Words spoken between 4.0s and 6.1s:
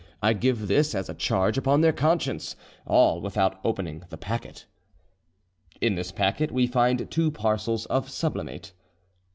the packet.' In